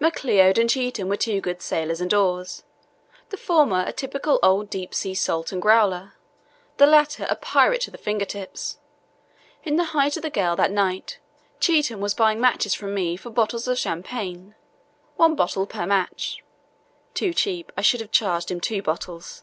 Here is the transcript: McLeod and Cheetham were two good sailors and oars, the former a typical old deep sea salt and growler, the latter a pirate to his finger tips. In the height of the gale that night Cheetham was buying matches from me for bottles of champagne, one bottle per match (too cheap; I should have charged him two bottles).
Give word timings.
McLeod 0.00 0.58
and 0.58 0.70
Cheetham 0.70 1.08
were 1.08 1.16
two 1.16 1.40
good 1.40 1.60
sailors 1.60 2.00
and 2.00 2.14
oars, 2.14 2.62
the 3.30 3.36
former 3.36 3.82
a 3.84 3.92
typical 3.92 4.38
old 4.40 4.70
deep 4.70 4.94
sea 4.94 5.12
salt 5.12 5.50
and 5.50 5.60
growler, 5.60 6.12
the 6.76 6.86
latter 6.86 7.26
a 7.28 7.34
pirate 7.34 7.80
to 7.80 7.90
his 7.90 8.00
finger 8.00 8.24
tips. 8.24 8.78
In 9.64 9.74
the 9.74 9.86
height 9.90 10.16
of 10.16 10.22
the 10.22 10.30
gale 10.30 10.54
that 10.54 10.70
night 10.70 11.18
Cheetham 11.58 11.98
was 11.98 12.14
buying 12.14 12.40
matches 12.40 12.74
from 12.74 12.94
me 12.94 13.16
for 13.16 13.30
bottles 13.30 13.66
of 13.66 13.76
champagne, 13.76 14.54
one 15.16 15.34
bottle 15.34 15.66
per 15.66 15.84
match 15.84 16.44
(too 17.12 17.34
cheap; 17.34 17.72
I 17.76 17.80
should 17.82 17.98
have 18.00 18.12
charged 18.12 18.52
him 18.52 18.60
two 18.60 18.82
bottles). 18.82 19.42